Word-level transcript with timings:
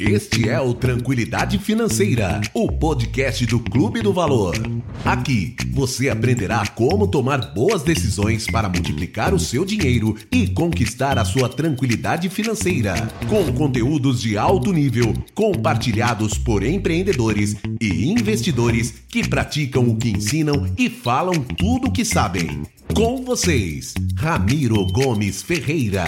Este 0.00 0.48
é 0.48 0.60
o 0.60 0.72
Tranquilidade 0.74 1.58
Financeira, 1.58 2.40
o 2.54 2.70
podcast 2.70 3.44
do 3.46 3.58
Clube 3.58 4.00
do 4.00 4.12
Valor. 4.12 4.54
Aqui 5.04 5.56
você 5.72 6.08
aprenderá 6.08 6.64
como 6.68 7.08
tomar 7.08 7.52
boas 7.52 7.82
decisões 7.82 8.46
para 8.46 8.68
multiplicar 8.68 9.34
o 9.34 9.40
seu 9.40 9.64
dinheiro 9.64 10.16
e 10.30 10.46
conquistar 10.46 11.18
a 11.18 11.24
sua 11.24 11.48
tranquilidade 11.48 12.28
financeira, 12.28 12.94
com 13.28 13.52
conteúdos 13.52 14.20
de 14.20 14.38
alto 14.38 14.72
nível 14.72 15.12
compartilhados 15.34 16.38
por 16.38 16.62
empreendedores 16.62 17.56
e 17.80 18.08
investidores 18.08 19.02
que 19.08 19.28
praticam 19.28 19.88
o 19.88 19.96
que 19.96 20.10
ensinam 20.10 20.72
e 20.78 20.88
falam 20.88 21.34
tudo 21.42 21.88
o 21.88 21.92
que 21.92 22.04
sabem. 22.04 22.62
Com 22.94 23.24
vocês, 23.24 23.94
Ramiro 24.16 24.86
Gomes 24.86 25.42
Ferreira. 25.42 26.04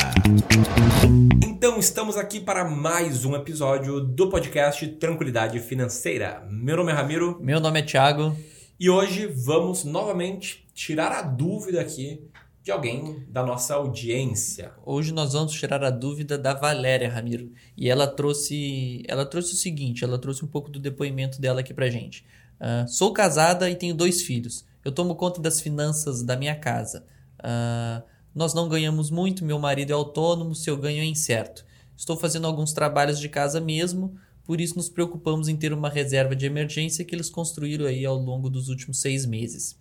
Então, 1.47 1.79
estamos 1.79 2.17
aqui 2.17 2.41
para 2.41 2.65
mais 2.65 3.25
um 3.25 3.37
episódio 3.37 4.01
do 4.01 4.29
podcast 4.29 4.87
Tranquilidade 4.87 5.61
Financeira. 5.61 6.47
Meu 6.51 6.77
nome 6.77 6.93
é 6.93 6.95
Ramiro. 6.95 7.39
Meu 7.41 7.61
nome 7.61 7.81
é 7.81 7.83
Thiago. 7.83 8.37
E 8.79 8.91
hoje 8.91 9.27
vamos 9.27 9.85
novamente 9.85 10.67
tirar 10.75 11.13
a 11.13 11.23
dúvida 11.23 11.81
aqui 11.81 12.29
de 12.63 12.71
alguém 12.71 13.25
da 13.29 13.45
nossa 13.45 13.75
audiência. 13.75 14.73
Hoje 14.85 15.13
nós 15.13 15.33
vamos 15.33 15.53
tirar 15.53 15.83
a 15.83 15.91
dúvida 15.91 16.37
da 16.37 16.55
Valéria 16.55 17.09
Ramiro. 17.09 17.51
E 17.77 17.89
ela 17.89 18.07
trouxe, 18.07 19.03
ela 19.09 19.25
trouxe 19.25 19.55
o 19.55 19.57
seguinte, 19.57 20.05
ela 20.05 20.19
trouxe 20.19 20.45
um 20.45 20.49
pouco 20.49 20.71
do 20.71 20.79
depoimento 20.79 21.41
dela 21.41 21.61
aqui 21.61 21.73
pra 21.73 21.89
gente. 21.89 22.25
Uh, 22.61 22.87
sou 22.89 23.13
casada 23.13 23.71
e 23.71 23.75
tenho 23.75 23.95
dois 23.95 24.23
filhos. 24.23 24.65
Eu 24.85 24.93
tomo 24.93 25.15
conta 25.15 25.41
das 25.41 25.61
finanças 25.61 26.23
da 26.23 26.37
minha 26.37 26.55
casa. 26.55 27.05
Uh, 27.39 28.03
nós 28.35 28.55
não 28.55 28.69
ganhamos 28.69 29.11
muito, 29.11 29.45
meu 29.45 29.59
marido 29.59 29.91
é 29.91 29.93
autônomo, 29.93 30.55
seu 30.55 30.77
ganho 30.77 31.03
é 31.03 31.05
incerto. 31.05 31.65
Estou 31.97 32.17
fazendo 32.17 32.47
alguns 32.47 32.73
trabalhos 32.73 33.19
de 33.19 33.29
casa 33.29 33.61
mesmo, 33.61 34.17
por 34.45 34.61
isso 34.61 34.77
nos 34.77 34.89
preocupamos 34.89 35.49
em 35.49 35.57
ter 35.57 35.73
uma 35.73 35.91
reserva 35.91 36.35
de 36.35 36.47
emergência 36.47 37.05
que 37.05 37.15
eles 37.15 37.29
construíram 37.29 37.87
aí 37.87 38.05
ao 38.07 38.17
longo 38.17 38.49
dos 38.49 38.69
últimos 38.69 39.01
seis 39.01 39.27
meses. 39.27 39.79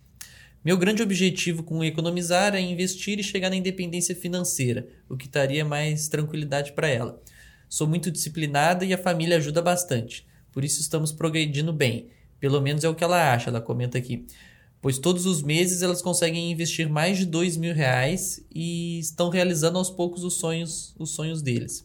Meu 0.62 0.76
grande 0.76 1.02
objetivo 1.02 1.62
com 1.62 1.82
economizar 1.82 2.54
é 2.54 2.60
investir 2.60 3.18
e 3.18 3.24
chegar 3.24 3.48
na 3.48 3.56
independência 3.56 4.14
financeira, 4.14 4.86
o 5.08 5.16
que 5.16 5.28
daria 5.28 5.64
mais 5.64 6.08
tranquilidade 6.08 6.72
para 6.72 6.88
ela. 6.88 7.22
Sou 7.68 7.86
muito 7.86 8.10
disciplinada 8.10 8.84
e 8.84 8.92
a 8.92 8.98
família 8.98 9.38
ajuda 9.38 9.62
bastante, 9.62 10.26
por 10.52 10.64
isso 10.64 10.80
estamos 10.80 11.12
progredindo 11.12 11.72
bem. 11.72 12.08
Pelo 12.38 12.60
menos 12.60 12.84
é 12.84 12.88
o 12.88 12.94
que 12.94 13.04
ela 13.04 13.32
acha, 13.32 13.48
ela 13.48 13.60
comenta 13.60 13.96
aqui 13.96 14.26
pois 14.80 14.98
todos 14.98 15.26
os 15.26 15.42
meses 15.42 15.82
elas 15.82 16.00
conseguem 16.02 16.50
investir 16.50 16.88
mais 16.88 17.18
de 17.18 17.26
dois 17.26 17.56
mil 17.56 17.74
reais 17.74 18.44
e 18.54 18.98
estão 18.98 19.28
realizando 19.28 19.78
aos 19.78 19.90
poucos 19.90 20.24
os 20.24 20.34
sonhos, 20.34 20.94
os 20.98 21.10
sonhos 21.10 21.42
deles. 21.42 21.84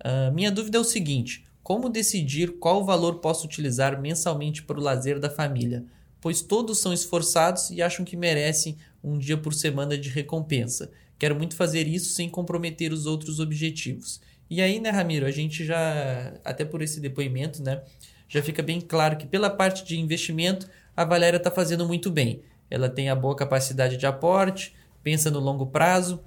Uh, 0.00 0.32
minha 0.32 0.50
dúvida 0.50 0.78
é 0.78 0.80
o 0.80 0.84
seguinte: 0.84 1.44
como 1.62 1.88
decidir 1.88 2.58
qual 2.58 2.84
valor 2.84 3.16
posso 3.16 3.46
utilizar 3.46 4.00
mensalmente 4.00 4.62
para 4.62 4.78
o 4.78 4.82
lazer 4.82 5.18
da 5.18 5.28
família? 5.28 5.84
Pois 6.20 6.40
todos 6.40 6.78
são 6.78 6.92
esforçados 6.92 7.70
e 7.70 7.82
acham 7.82 8.04
que 8.04 8.16
merecem 8.16 8.76
um 9.02 9.18
dia 9.18 9.36
por 9.36 9.54
semana 9.54 9.96
de 9.96 10.08
recompensa. 10.08 10.90
Quero 11.18 11.34
muito 11.34 11.54
fazer 11.56 11.86
isso 11.86 12.12
sem 12.12 12.28
comprometer 12.28 12.92
os 12.92 13.06
outros 13.06 13.40
objetivos. 13.40 14.20
E 14.50 14.62
aí, 14.62 14.80
né, 14.80 14.90
Ramiro, 14.90 15.26
a 15.26 15.30
gente 15.30 15.64
já, 15.64 16.32
até 16.44 16.64
por 16.64 16.80
esse 16.80 17.00
depoimento, 17.00 17.62
né, 17.62 17.82
já 18.28 18.42
fica 18.42 18.62
bem 18.62 18.80
claro 18.80 19.16
que 19.16 19.26
pela 19.26 19.50
parte 19.50 19.84
de 19.84 19.98
investimento 19.98 20.68
a 20.98 21.04
Valéria 21.04 21.36
está 21.36 21.48
fazendo 21.48 21.86
muito 21.86 22.10
bem. 22.10 22.42
Ela 22.68 22.88
tem 22.88 23.08
a 23.08 23.14
boa 23.14 23.36
capacidade 23.36 23.96
de 23.96 24.04
aporte, 24.04 24.74
pensa 25.00 25.30
no 25.30 25.38
longo 25.38 25.64
prazo. 25.66 26.18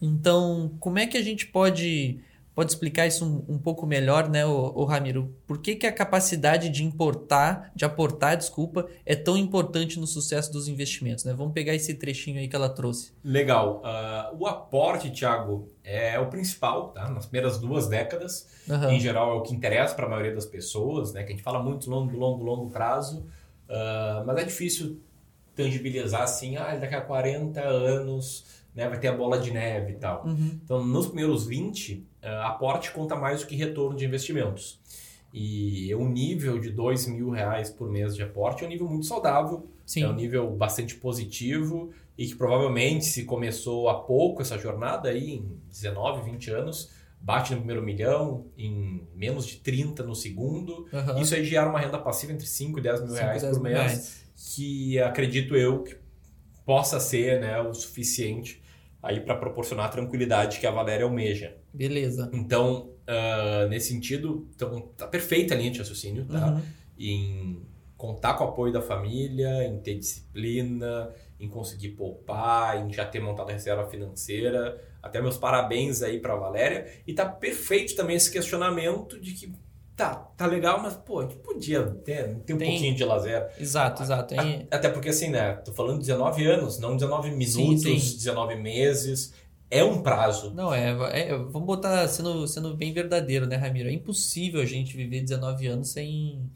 Então, 0.00 0.74
como 0.80 0.98
é 0.98 1.06
que 1.06 1.18
a 1.18 1.22
gente 1.22 1.46
pode 1.46 2.18
pode 2.54 2.72
explicar 2.72 3.06
isso 3.06 3.24
um, 3.24 3.54
um 3.54 3.58
pouco 3.58 3.86
melhor, 3.86 4.28
né, 4.28 4.44
o, 4.44 4.72
o, 4.74 4.84
Ramiro? 4.84 5.32
Por 5.46 5.58
que, 5.58 5.76
que 5.76 5.86
a 5.86 5.92
capacidade 5.92 6.70
de 6.70 6.82
importar, 6.82 7.70
de 7.72 7.84
aportar, 7.84 8.36
desculpa, 8.36 8.88
é 9.06 9.14
tão 9.14 9.36
importante 9.36 10.00
no 10.00 10.08
sucesso 10.08 10.50
dos 10.50 10.66
investimentos? 10.66 11.22
Né? 11.24 11.34
Vamos 11.34 11.52
pegar 11.52 11.74
esse 11.74 11.94
trechinho 11.94 12.40
aí 12.40 12.48
que 12.48 12.56
ela 12.56 12.68
trouxe. 12.68 13.12
Legal. 13.22 13.80
Uh, 13.84 14.42
o 14.42 14.46
aporte, 14.46 15.10
Thiago, 15.10 15.68
é 15.84 16.18
o 16.18 16.26
principal, 16.26 16.88
tá? 16.88 17.08
Nas 17.10 17.26
primeiras 17.26 17.58
duas 17.58 17.86
décadas, 17.86 18.48
uhum. 18.68 18.90
em 18.90 18.98
geral, 18.98 19.32
é 19.32 19.34
o 19.34 19.42
que 19.42 19.54
interessa 19.54 19.94
para 19.94 20.06
a 20.06 20.08
maioria 20.08 20.34
das 20.34 20.46
pessoas, 20.46 21.12
né? 21.12 21.22
Que 21.22 21.32
a 21.32 21.36
gente 21.36 21.44
fala 21.44 21.62
muito 21.62 21.88
longo, 21.88 22.16
longo, 22.16 22.42
longo 22.42 22.70
prazo. 22.70 23.24
Uh, 23.68 24.26
mas 24.26 24.38
é 24.38 24.44
difícil 24.44 25.00
tangibilizar 25.54 26.22
assim, 26.22 26.56
ah, 26.56 26.76
daqui 26.76 26.94
a 26.94 27.00
40 27.00 27.60
anos 27.60 28.44
né, 28.74 28.88
vai 28.88 28.98
ter 28.98 29.08
a 29.08 29.12
bola 29.12 29.38
de 29.38 29.50
neve 29.50 29.92
e 29.92 29.96
tal. 29.96 30.24
Uhum. 30.24 30.60
Então, 30.64 30.84
nos 30.84 31.06
primeiros 31.06 31.46
20, 31.46 31.94
uh, 31.94 32.26
aporte 32.44 32.92
conta 32.92 33.16
mais 33.16 33.40
do 33.40 33.46
que 33.46 33.56
retorno 33.56 33.96
de 33.96 34.04
investimentos. 34.04 34.80
E 35.34 35.94
o 35.94 36.08
nível 36.08 36.58
de 36.58 36.70
2 36.70 37.08
mil 37.08 37.30
reais 37.30 37.70
por 37.70 37.90
mês 37.90 38.14
de 38.14 38.22
aporte 38.22 38.64
é 38.64 38.66
um 38.66 38.70
nível 38.70 38.88
muito 38.88 39.04
saudável, 39.04 39.66
Sim. 39.84 40.04
é 40.04 40.08
um 40.08 40.14
nível 40.14 40.50
bastante 40.52 40.94
positivo 40.94 41.90
e 42.16 42.26
que 42.26 42.34
provavelmente 42.34 43.04
se 43.04 43.24
começou 43.24 43.88
há 43.88 44.00
pouco 44.00 44.42
essa 44.42 44.56
jornada 44.56 45.08
aí, 45.08 45.34
em 45.34 45.60
19, 45.68 46.30
20 46.30 46.50
anos, 46.50 46.90
bate 47.20 47.52
no 47.52 47.58
primeiro 47.58 47.82
milhão 47.82 48.46
em 48.56 49.06
menos 49.14 49.46
de 49.46 49.56
30 49.56 50.02
no 50.02 50.14
segundo. 50.14 50.86
Uhum. 50.92 51.20
Isso 51.20 51.34
aí 51.34 51.44
gera 51.44 51.68
uma 51.68 51.78
renda 51.78 51.98
passiva 51.98 52.32
entre 52.32 52.46
5 52.46 52.78
e 52.78 52.82
10 52.82 53.00
mil 53.00 53.10
5, 53.10 53.20
reais 53.20 53.42
10 53.42 53.56
por 53.56 53.62
mês, 53.62 53.74
reais. 53.74 54.24
que 54.54 54.98
acredito 55.00 55.56
eu 55.56 55.82
que 55.82 55.96
possa 56.64 57.00
ser 57.00 57.40
né, 57.40 57.60
o 57.60 57.72
suficiente 57.72 58.62
aí 59.02 59.20
para 59.20 59.36
proporcionar 59.36 59.86
a 59.86 59.88
tranquilidade 59.88 60.58
que 60.58 60.66
a 60.66 60.70
Valéria 60.70 61.04
almeja. 61.04 61.56
Beleza. 61.72 62.30
Então, 62.32 62.90
uh, 63.06 63.68
nesse 63.68 63.88
sentido, 63.88 64.48
então, 64.54 64.80
tá 64.96 65.06
perfeita 65.06 65.54
a 65.54 65.56
linha 65.56 65.70
de 65.70 65.78
raciocínio, 65.78 66.24
tá? 66.26 66.54
Uhum. 66.54 66.62
Em 66.98 67.62
contar 67.96 68.34
com 68.34 68.44
o 68.44 68.48
apoio 68.48 68.72
da 68.72 68.82
família, 68.82 69.64
em 69.64 69.78
ter 69.78 69.98
disciplina, 69.98 71.10
em 71.40 71.48
conseguir 71.48 71.90
poupar, 71.90 72.84
em 72.84 72.92
já 72.92 73.04
ter 73.04 73.20
montado 73.20 73.50
a 73.50 73.52
reserva 73.52 73.88
financeira. 73.88 74.82
Até 75.02 75.20
meus 75.22 75.36
parabéns 75.36 76.02
aí 76.02 76.18
para 76.18 76.34
Valéria. 76.34 76.86
E 77.06 77.14
tá 77.14 77.24
perfeito 77.24 77.94
também 77.94 78.16
esse 78.16 78.30
questionamento 78.30 79.20
de 79.20 79.32
que 79.32 79.52
tá, 79.98 80.14
tá 80.14 80.46
legal, 80.46 80.80
mas 80.80 80.94
pô, 80.94 81.20
a 81.20 81.22
gente 81.22 81.36
podia 81.36 81.82
ter, 81.84 82.36
ter 82.40 82.54
um 82.54 82.58
Tem... 82.58 82.70
pouquinho 82.70 82.94
de 82.94 83.04
lazer. 83.04 83.48
Exato, 83.58 84.02
exato. 84.02 84.34
Até 84.70 84.88
porque 84.88 85.08
assim, 85.08 85.28
né, 85.28 85.54
tô 85.54 85.72
falando 85.72 85.94
de 85.94 86.06
19 86.06 86.46
anos, 86.46 86.78
não 86.78 86.96
19 86.96 87.30
minutos, 87.32 87.82
sim, 87.82 87.98
sim. 87.98 88.16
19 88.16 88.54
meses. 88.56 89.34
É 89.70 89.84
um 89.84 90.00
prazo. 90.00 90.54
Não, 90.54 90.72
é, 90.72 90.90
é, 91.12 91.36
Vamos 91.36 91.66
botar 91.66 92.08
sendo, 92.08 92.46
sendo 92.46 92.74
bem 92.74 92.92
verdadeiro, 92.92 93.46
né, 93.46 93.56
Ramiro? 93.56 93.90
É 93.90 93.92
impossível 93.92 94.62
a 94.62 94.64
gente 94.64 94.96
viver 94.96 95.20
19 95.20 95.66
anos 95.66 95.90
sem. 95.90 96.48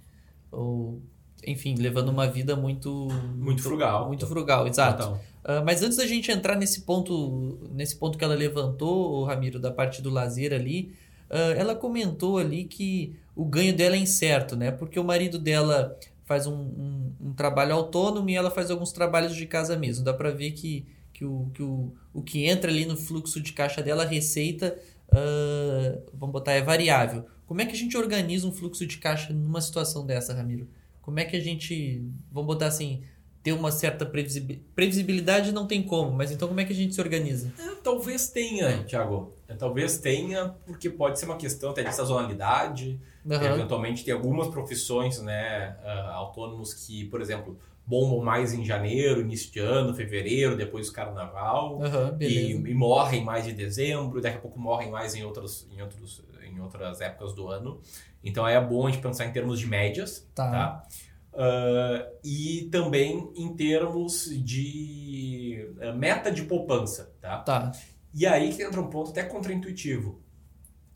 Ou, 0.50 1.02
enfim, 1.46 1.74
levando 1.74 2.08
uma 2.08 2.26
vida 2.26 2.54
muito. 2.56 3.08
Muito 3.36 3.62
frugal. 3.62 4.06
Muito 4.06 4.26
frugal, 4.26 4.66
exato. 4.66 5.02
Então. 5.02 5.20
Uh, 5.42 5.64
mas 5.64 5.82
antes 5.82 5.96
da 5.96 6.06
gente 6.06 6.30
entrar 6.30 6.56
nesse 6.56 6.82
ponto, 6.82 7.58
nesse 7.72 7.96
ponto 7.96 8.16
que 8.16 8.24
ela 8.24 8.34
levantou, 8.34 9.24
Ramiro, 9.24 9.58
da 9.58 9.72
parte 9.72 10.00
do 10.00 10.08
lazer 10.08 10.52
ali, 10.52 10.94
uh, 11.28 11.52
ela 11.56 11.74
comentou 11.74 12.38
ali 12.38 12.64
que 12.64 13.16
o 13.34 13.44
ganho 13.44 13.74
dela 13.74 13.96
é 13.96 13.98
incerto, 13.98 14.54
né? 14.54 14.70
Porque 14.70 15.00
o 15.00 15.04
marido 15.04 15.38
dela 15.38 15.98
faz 16.24 16.46
um, 16.46 16.54
um, 16.54 17.12
um 17.20 17.32
trabalho 17.32 17.74
autônomo 17.74 18.30
e 18.30 18.34
ela 18.34 18.50
faz 18.50 18.70
alguns 18.70 18.92
trabalhos 18.92 19.34
de 19.34 19.46
casa 19.46 19.76
mesmo. 19.76 20.04
Dá 20.04 20.14
para 20.14 20.30
ver 20.30 20.52
que, 20.52 20.86
que, 21.12 21.24
o, 21.24 21.50
que 21.52 21.62
o, 21.62 21.92
o 22.14 22.22
que 22.22 22.46
entra 22.46 22.70
ali 22.70 22.86
no 22.86 22.96
fluxo 22.96 23.40
de 23.40 23.52
caixa 23.52 23.82
dela, 23.82 24.04
a 24.04 24.06
receita, 24.06 24.78
uh, 25.08 26.02
vamos 26.14 26.32
botar, 26.32 26.52
é 26.52 26.62
variável. 26.62 27.26
Como 27.46 27.60
é 27.60 27.66
que 27.66 27.72
a 27.72 27.78
gente 27.78 27.96
organiza 27.96 28.46
um 28.46 28.52
fluxo 28.52 28.86
de 28.86 28.98
caixa 28.98 29.32
numa 29.32 29.60
situação 29.60 30.06
dessa, 30.06 30.32
Ramiro? 30.32 30.68
Como 31.02 31.18
é 31.20 31.24
que 31.24 31.36
a 31.36 31.40
gente, 31.40 32.02
vamos 32.30 32.46
botar 32.46 32.66
assim, 32.66 33.02
ter 33.42 33.52
uma 33.52 33.72
certa 33.72 34.06
previsibilidade. 34.06 34.66
Previsibilidade 34.74 35.52
não 35.52 35.66
tem 35.66 35.82
como, 35.82 36.12
mas 36.12 36.30
então 36.30 36.46
como 36.46 36.60
é 36.60 36.64
que 36.64 36.72
a 36.72 36.76
gente 36.76 36.94
se 36.94 37.00
organiza? 37.00 37.52
É, 37.58 37.74
talvez 37.82 38.30
tenha, 38.30 38.84
Thiago. 38.84 39.34
É, 39.48 39.54
talvez 39.54 39.98
tenha, 39.98 40.54
porque 40.64 40.88
pode 40.88 41.18
ser 41.18 41.26
uma 41.26 41.36
questão 41.36 41.70
até 41.70 41.82
de 41.82 41.94
sazonalidade. 41.94 43.00
Uhum. 43.24 43.34
Eventualmente 43.34 44.04
tem 44.04 44.14
algumas 44.14 44.48
profissões 44.48 45.20
né, 45.20 45.76
uh, 45.84 46.10
autônomos 46.12 46.72
que, 46.72 47.04
por 47.06 47.20
exemplo, 47.20 47.58
bombam 47.86 48.24
mais 48.24 48.52
em 48.52 48.64
janeiro, 48.64 49.20
início 49.20 49.50
de 49.50 49.58
ano, 49.58 49.94
fevereiro, 49.94 50.56
depois 50.56 50.88
do 50.88 50.92
carnaval. 50.92 51.78
Uhum, 51.78 52.16
e, 52.20 52.52
e, 52.52 52.74
morrem 52.74 53.24
mais 53.24 53.46
em 53.46 53.54
dezembro, 53.54 54.20
daqui 54.20 54.36
a 54.36 54.40
pouco 54.40 54.58
morrem 54.58 54.90
mais 54.90 55.14
em, 55.14 55.24
outros, 55.24 55.68
em, 55.70 55.82
outros, 55.82 56.24
em 56.42 56.60
outras 56.60 57.00
épocas 57.00 57.34
do 57.34 57.48
ano. 57.48 57.80
Então 58.22 58.46
é 58.46 58.60
bom 58.60 58.86
a 58.86 58.90
gente 58.90 59.02
pensar 59.02 59.26
em 59.26 59.32
termos 59.32 59.58
de 59.58 59.66
médias. 59.66 60.28
Tá. 60.34 60.50
tá? 60.50 60.86
Uh, 61.32 62.12
e 62.22 62.68
também 62.70 63.32
em 63.34 63.54
termos 63.56 64.26
de 64.44 65.66
uh, 65.78 65.96
meta 65.96 66.30
de 66.30 66.42
poupança, 66.42 67.10
tá? 67.22 67.38
Tá. 67.38 67.72
E 68.14 68.26
aí 68.26 68.54
que 68.54 68.62
entra 68.62 68.80
um 68.80 68.90
ponto 68.90 69.10
até 69.10 69.22
contraintuitivo. 69.22 70.20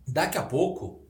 Daqui 0.06 0.36
a 0.36 0.42
pouco, 0.42 1.05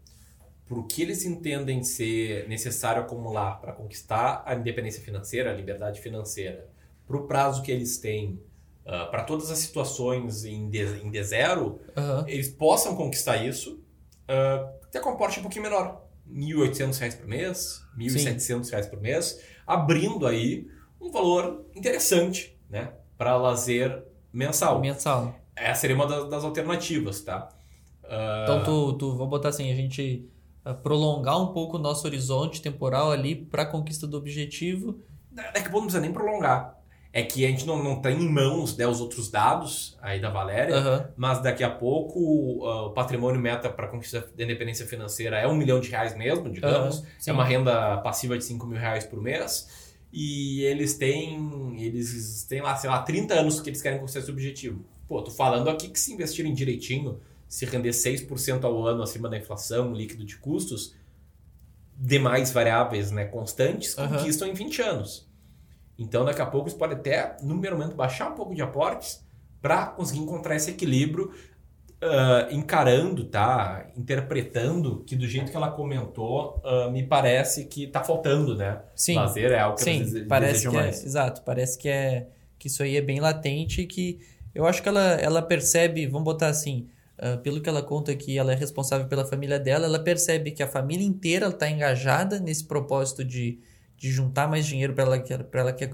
por 0.69 0.87
que 0.87 1.03
eles 1.03 1.25
entendem 1.25 1.83
ser 1.83 2.49
necessário 2.49 3.01
acumular 3.01 3.61
para 3.61 3.73
conquistar 3.73 4.43
a 4.45 4.55
independência 4.55 5.01
financeira, 5.01 5.51
a 5.51 5.55
liberdade 5.55 6.01
financeira, 6.01 6.69
para 7.07 7.17
o 7.17 7.27
prazo 7.27 7.63
que 7.63 7.71
eles 7.71 7.99
têm, 7.99 8.41
uh, 8.85 9.09
para 9.11 9.23
todas 9.23 9.51
as 9.51 9.59
situações 9.59 10.45
em 10.45 10.69
D, 10.69 10.85
em 11.03 11.11
D0, 11.11 11.61
uhum. 11.63 11.79
eles 12.27 12.49
possam 12.49 12.97
conquistar 12.97 13.37
isso, 13.37 13.81
uh, 14.29 14.69
até 14.83 14.99
com 14.99 15.11
um 15.11 15.17
porte 15.17 15.39
um 15.39 15.43
pouquinho 15.43 15.63
menor. 15.63 16.05
R$ 16.29 16.41
1.800 16.41 17.19
por 17.19 17.29
mês, 17.29 17.83
R$ 17.97 18.05
1.700 18.05 18.91
por 18.91 19.01
mês, 19.01 19.41
abrindo 19.65 20.27
aí 20.27 20.69
um 21.01 21.13
valor 21.13 21.65
interessante 21.77 22.59
né, 22.69 22.93
para 23.17 23.37
lazer 23.37 24.03
mensal. 24.33 24.81
Mensal. 24.81 25.39
Essa 25.55 25.83
seria 25.83 25.95
uma 25.95 26.09
das, 26.09 26.29
das 26.29 26.43
alternativas, 26.43 27.21
tá? 27.21 27.49
Uh... 28.03 28.43
Então, 28.43 28.65
tu, 28.65 28.93
tu, 28.95 29.13
vamos 29.13 29.31
botar 29.31 29.51
assim, 29.51 29.71
a 29.71 29.75
gente 29.77 30.29
prolongar 30.75 31.41
um 31.41 31.53
pouco 31.53 31.77
o 31.77 31.81
nosso 31.81 32.07
horizonte 32.07 32.61
temporal 32.61 33.11
ali 33.11 33.35
para 33.35 33.63
a 33.63 33.67
conquista 33.67 34.07
do 34.07 34.17
objetivo. 34.17 35.01
Daqui 35.31 35.59
a 35.59 35.63
pouco 35.63 35.79
não 35.79 35.83
precisa 35.85 36.01
nem 36.01 36.13
prolongar. 36.13 36.77
É 37.13 37.23
que 37.23 37.47
a 37.47 37.49
gente 37.49 37.65
não, 37.67 37.83
não 37.83 38.03
tem 38.03 38.21
em 38.21 38.29
mãos 38.29 38.77
né, 38.77 38.87
os 38.87 39.01
outros 39.01 39.31
dados 39.31 39.97
aí 40.03 40.21
da 40.21 40.29
Valéria, 40.29 40.77
uhum. 40.77 41.05
mas 41.17 41.41
daqui 41.41 41.65
a 41.65 41.71
pouco 41.71 42.21
uh, 42.21 42.87
o 42.87 42.91
patrimônio 42.91 43.41
meta 43.41 43.71
para 43.71 43.89
conquista 43.89 44.29
da 44.37 44.45
independência 44.45 44.87
financeira 44.87 45.39
é 45.39 45.49
um 45.49 45.55
milhão 45.55 45.81
de 45.81 45.89
reais 45.89 46.15
mesmo, 46.15 46.51
digamos. 46.51 46.99
Uhum, 46.99 47.07
é 47.27 47.33
uma 47.33 47.45
renda 47.45 47.97
passiva 47.99 48.37
de 48.37 48.45
5 48.45 48.67
mil 48.67 48.79
reais 48.79 49.05
por 49.07 49.23
mês. 49.23 49.87
E 50.13 50.63
eles 50.65 50.95
têm, 50.95 51.75
eles 51.79 52.45
têm 52.49 52.61
lá, 52.61 52.77
sei 52.77 52.91
lá, 52.91 53.03
30 53.03 53.35
anos 53.35 53.61
que 53.61 53.71
eles 53.71 53.81
querem 53.81 53.99
conquistar 53.99 54.21
esse 54.21 54.31
objetivo. 54.31 54.85
Pô, 55.09 55.23
tô 55.23 55.31
falando 55.31 55.71
aqui 55.71 55.89
que 55.89 56.01
se 56.01 56.13
investirem 56.13 56.53
direitinho, 56.53 57.21
se 57.48 57.64
render 57.64 57.90
6% 57.90 58.64
ao 58.64 58.87
ano 58.87 59.02
acima 59.02 59.28
da 59.28 59.37
inflação, 59.37 59.93
líquido 59.93 60.25
de 60.25 60.37
custos, 60.37 60.94
demais 61.96 62.50
variáveis 62.50 63.10
né, 63.10 63.25
constantes, 63.25 63.94
conquistam 63.94 64.48
uhum. 64.48 64.54
em 64.54 64.56
20 64.56 64.82
anos. 64.82 65.28
Então, 65.98 66.25
daqui 66.25 66.43
a 66.43 66.46
pouco, 66.46 66.69
você 66.69 66.76
pode 66.76 66.94
até, 66.94 67.37
no 67.40 67.54
primeiro 67.54 67.78
momento, 67.78 67.96
baixar 67.96 68.31
um 68.31 68.34
pouco 68.34 68.54
de 68.54 68.60
aportes 68.60 69.25
para 69.62 69.87
conseguir 69.87 70.20
encontrar 70.20 70.54
esse 70.54 70.70
equilíbrio, 70.70 71.32
uh, 72.02 72.54
encarando, 72.54 73.25
tá? 73.25 73.87
Interpretando 73.96 75.02
que 75.04 75.16
do 75.16 75.26
jeito 75.26 75.50
que 75.50 75.56
ela 75.56 75.70
comentou, 75.70 76.62
uh, 76.64 76.90
me 76.90 77.02
parece 77.02 77.64
que 77.64 77.84
está 77.84 78.04
faltando, 78.04 78.54
né? 78.54 78.82
Sim. 78.94 79.16
Lazer 79.16 79.52
é 79.52 79.58
algo 79.58 79.76
que 79.76 79.84
Sim, 79.84 80.00
eles 80.00 80.26
parece 80.28 80.69
que 80.69 80.76
é, 80.76 80.88
exato, 80.88 81.43
parece 81.43 81.78
que 81.78 81.88
é 81.88 82.28
que 82.58 82.69
isso 82.69 82.82
aí 82.82 82.96
é 82.96 83.00
bem 83.00 83.20
latente 83.20 83.82
e 83.82 83.87
que 83.87 84.20
eu 84.54 84.66
acho 84.66 84.82
que 84.82 84.88
ela, 84.88 85.12
ela 85.14 85.43
percebe, 85.43 86.06
vamos 86.06 86.25
botar 86.25 86.48
assim, 86.48 86.88
uh, 87.19 87.39
pelo 87.43 87.61
que 87.61 87.69
ela 87.69 87.83
conta 87.83 88.15
que 88.15 88.39
ela 88.39 88.53
é 88.53 88.57
responsável 88.57 89.07
pela 89.07 89.25
família 89.25 89.59
dela, 89.59 89.87
ela 89.87 89.99
percebe 89.99 90.51
que 90.51 90.63
a 90.63 90.69
família 90.69 91.07
inteira 91.07 91.49
está 91.49 91.71
engajada 91.71 92.39
nesse 92.41 92.65
propósito 92.65 93.25
de 93.25 93.61
de 93.99 94.11
juntar 94.11 94.49
mais 94.49 94.67
dinheiro 94.67 94.93
para 94.93 95.05
ela, 95.05 95.21
para 95.21 95.61
ela 95.61 95.73
que 95.73 95.91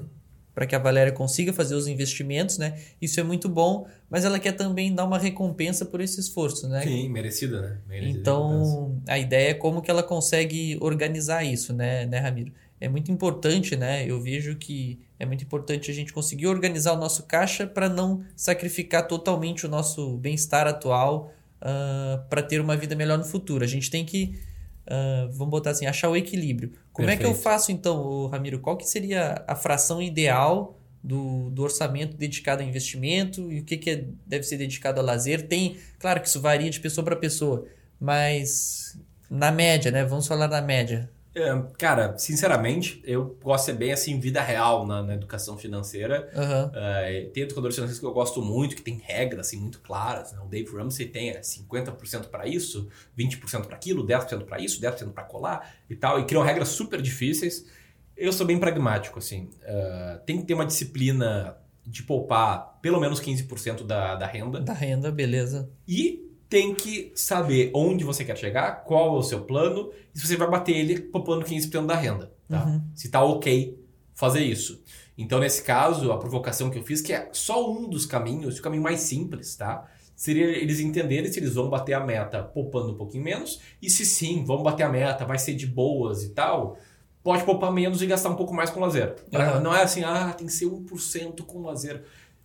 para 0.54 0.66
que 0.66 0.74
a 0.74 0.78
Valéria 0.78 1.12
consiga 1.12 1.50
fazer 1.50 1.74
os 1.74 1.86
investimentos, 1.86 2.58
né? 2.58 2.78
Isso 3.00 3.18
é 3.18 3.22
muito 3.22 3.48
bom, 3.48 3.86
mas 4.10 4.22
ela 4.22 4.38
quer 4.38 4.52
também 4.52 4.94
dar 4.94 5.06
uma 5.06 5.16
recompensa 5.16 5.86
por 5.86 5.98
esse 5.98 6.20
esforço, 6.20 6.68
né? 6.68 6.82
Sim, 6.82 7.08
merecida, 7.08 7.62
né? 7.62 7.78
Merecida 7.88 8.18
então, 8.18 9.00
a 9.08 9.18
ideia 9.18 9.52
é 9.52 9.54
como 9.54 9.80
que 9.80 9.90
ela 9.90 10.02
consegue 10.02 10.76
organizar 10.82 11.42
isso, 11.42 11.72
né, 11.72 12.04
né, 12.04 12.18
Ramiro? 12.18 12.52
É 12.82 12.88
muito 12.88 13.12
importante, 13.12 13.76
né? 13.76 14.04
Eu 14.04 14.20
vejo 14.20 14.56
que 14.56 14.98
é 15.16 15.24
muito 15.24 15.44
importante 15.44 15.88
a 15.88 15.94
gente 15.94 16.12
conseguir 16.12 16.48
organizar 16.48 16.94
o 16.94 16.96
nosso 16.96 17.22
caixa 17.22 17.64
para 17.64 17.88
não 17.88 18.24
sacrificar 18.34 19.06
totalmente 19.06 19.64
o 19.64 19.68
nosso 19.68 20.16
bem-estar 20.16 20.66
atual 20.66 21.32
uh, 21.60 21.62
ah, 21.62 22.26
para 22.28 22.42
ter 22.42 22.60
uma 22.60 22.76
vida 22.76 22.96
melhor 22.96 23.18
no 23.18 23.24
futuro. 23.24 23.62
A 23.62 23.68
gente 23.68 23.88
tem 23.88 24.04
que 24.04 24.36
Uh, 24.82 25.30
vamos 25.30 25.52
botar 25.52 25.70
assim, 25.70 25.86
achar 25.86 26.08
o 26.08 26.16
equilíbrio. 26.16 26.72
Como 26.92 27.06
Perfeito. 27.06 27.28
é 27.28 27.32
que 27.32 27.38
eu 27.38 27.40
faço 27.40 27.70
então, 27.70 28.26
Ramiro? 28.26 28.58
Qual 28.58 28.76
que 28.76 28.84
seria 28.84 29.44
a 29.46 29.54
fração 29.54 30.02
ideal 30.02 30.76
do, 31.00 31.50
do 31.50 31.62
orçamento 31.62 32.16
dedicado 32.16 32.62
a 32.62 32.66
investimento 32.66 33.52
e 33.52 33.60
o 33.60 33.64
que, 33.64 33.76
que 33.76 33.90
é, 33.90 34.04
deve 34.26 34.42
ser 34.42 34.56
dedicado 34.56 34.98
a 34.98 35.02
lazer? 35.04 35.46
Tem, 35.46 35.76
claro 36.00 36.20
que 36.20 36.26
isso 36.26 36.40
varia 36.40 36.68
de 36.68 36.80
pessoa 36.80 37.04
para 37.04 37.14
pessoa, 37.14 37.64
mas 38.00 38.98
na 39.30 39.52
média, 39.52 39.92
né? 39.92 40.04
Vamos 40.04 40.26
falar 40.26 40.48
na 40.48 40.60
média. 40.60 41.08
É, 41.34 41.62
cara, 41.78 42.16
sinceramente, 42.18 43.00
eu 43.04 43.36
gosto 43.42 43.64
de 43.66 43.72
ser 43.72 43.78
bem 43.78 43.92
assim, 43.92 44.20
vida 44.20 44.42
real 44.42 44.86
na, 44.86 45.02
na 45.02 45.14
educação 45.14 45.56
financeira. 45.56 46.30
Uhum. 46.34 46.66
Uh, 46.66 47.30
tem 47.30 47.44
educadores 47.44 47.74
financeiros 47.74 47.98
que 47.98 48.06
eu 48.06 48.12
gosto 48.12 48.42
muito, 48.42 48.76
que 48.76 48.82
tem 48.82 49.00
regras 49.02 49.46
assim, 49.46 49.58
muito 49.58 49.80
claras. 49.80 50.32
Né? 50.32 50.40
O 50.44 50.48
Dave 50.48 50.70
Ramsey 50.76 51.06
tem 51.06 51.30
é, 51.30 51.40
50% 51.40 52.26
para 52.26 52.46
isso, 52.46 52.88
20% 53.18 53.66
para 53.66 53.76
aquilo, 53.76 54.06
10% 54.06 54.44
para 54.44 54.60
isso, 54.60 54.80
10% 54.80 55.12
para 55.12 55.24
colar 55.24 55.74
e 55.88 55.96
tal. 55.96 56.20
E 56.20 56.24
criam 56.24 56.42
regras 56.42 56.68
super 56.68 57.00
difíceis. 57.00 57.66
Eu 58.14 58.32
sou 58.32 58.46
bem 58.46 58.58
pragmático, 58.58 59.18
assim. 59.18 59.48
Uh, 59.62 60.18
tem 60.26 60.38
que 60.38 60.44
ter 60.44 60.54
uma 60.54 60.66
disciplina 60.66 61.56
de 61.84 62.02
poupar 62.02 62.78
pelo 62.82 63.00
menos 63.00 63.20
15% 63.20 63.86
da, 63.86 64.16
da 64.16 64.26
renda. 64.26 64.60
Da 64.60 64.74
renda, 64.74 65.10
beleza. 65.10 65.70
E 65.88 66.31
tem 66.52 66.74
que 66.74 67.10
saber 67.14 67.70
onde 67.74 68.04
você 68.04 68.26
quer 68.26 68.36
chegar, 68.36 68.84
qual 68.84 69.16
é 69.16 69.18
o 69.18 69.22
seu 69.22 69.40
plano, 69.40 69.90
e 70.14 70.18
se 70.20 70.26
você 70.26 70.36
vai 70.36 70.50
bater 70.50 70.76
ele 70.76 71.00
poupando 71.00 71.46
15% 71.46 71.86
da 71.86 71.94
renda. 71.94 72.30
Tá? 72.46 72.66
Uhum. 72.66 72.82
Se 72.94 73.08
tá 73.08 73.24
ok 73.24 73.82
fazer 74.14 74.44
isso. 74.44 74.82
Então, 75.16 75.40
nesse 75.40 75.62
caso, 75.62 76.12
a 76.12 76.18
provocação 76.18 76.68
que 76.68 76.78
eu 76.78 76.82
fiz, 76.82 77.00
que 77.00 77.10
é 77.10 77.30
só 77.32 77.72
um 77.72 77.88
dos 77.88 78.04
caminhos, 78.04 78.58
o 78.58 78.62
caminho 78.62 78.82
mais 78.82 79.00
simples, 79.00 79.56
tá? 79.56 79.90
Seria 80.14 80.44
eles 80.44 80.78
entenderem 80.78 81.32
se 81.32 81.40
eles 81.40 81.54
vão 81.54 81.70
bater 81.70 81.94
a 81.94 82.00
meta 82.04 82.42
poupando 82.42 82.92
um 82.92 82.96
pouquinho 82.96 83.24
menos, 83.24 83.58
e 83.80 83.88
se 83.88 84.04
sim, 84.04 84.44
vão 84.44 84.62
bater 84.62 84.82
a 84.82 84.90
meta, 84.90 85.24
vai 85.24 85.38
ser 85.38 85.54
de 85.54 85.66
boas 85.66 86.22
e 86.22 86.34
tal, 86.34 86.76
pode 87.22 87.44
poupar 87.44 87.72
menos 87.72 88.02
e 88.02 88.06
gastar 88.06 88.28
um 88.28 88.36
pouco 88.36 88.52
mais 88.52 88.68
com 88.68 88.78
lazer. 88.78 89.16
Uhum. 89.32 89.60
Não 89.62 89.74
é 89.74 89.84
assim, 89.84 90.04
ah, 90.04 90.34
tem 90.36 90.46
que 90.46 90.52
ser 90.52 90.66
1% 90.66 91.46
com 91.46 91.62
lazer. 91.62 92.04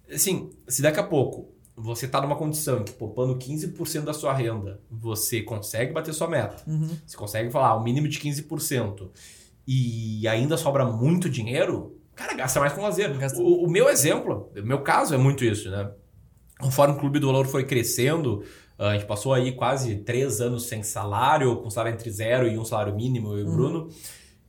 Assim, 0.09 0.49
se 0.65 0.81
daqui 0.81 1.01
a 1.01 1.03
pouco 1.03 1.56
você 1.77 2.07
está 2.07 2.19
numa 2.19 2.35
condição 2.35 2.83
que 2.83 2.91
poupando 2.91 3.35
15% 3.35 4.01
da 4.01 4.13
sua 4.13 4.33
renda, 4.33 4.81
você 4.89 5.43
consegue 5.43 5.93
bater 5.93 6.11
sua 6.11 6.27
meta. 6.27 6.63
Uhum. 6.65 6.89
Você 7.05 7.15
consegue 7.15 7.51
falar 7.51 7.75
o 7.75 7.83
mínimo 7.83 8.07
de 8.07 8.19
15%. 8.19 9.09
E 9.67 10.27
ainda 10.27 10.57
sobra 10.57 10.85
muito 10.85 11.29
dinheiro, 11.29 11.95
cara, 12.15 12.33
gasta 12.33 12.59
mais 12.59 12.73
com 12.73 12.81
lazer. 12.81 13.11
O, 13.35 13.65
o, 13.65 13.69
meu 13.69 13.89
exemplo, 13.89 14.51
o 14.57 14.65
meu 14.65 14.81
caso 14.81 15.13
é 15.13 15.17
muito 15.17 15.45
isso, 15.45 15.69
né? 15.69 15.91
Conforme 16.59 16.95
o 16.95 16.97
Clube 16.97 17.19
do 17.19 17.27
Valor 17.27 17.45
foi 17.45 17.63
crescendo, 17.63 18.43
a 18.79 18.93
gente 18.93 19.05
passou 19.05 19.33
aí 19.33 19.51
quase 19.51 19.97
três 19.97 20.41
anos 20.41 20.65
sem 20.65 20.81
salário, 20.81 21.57
com 21.57 21.69
salário 21.69 21.93
entre 21.93 22.09
zero 22.09 22.47
e 22.47 22.57
um 22.57 22.65
salário 22.65 22.95
mínimo, 22.95 23.33
eu 23.33 23.39
e 23.39 23.43
o 23.43 23.45
uhum. 23.45 23.55
Bruno. 23.55 23.89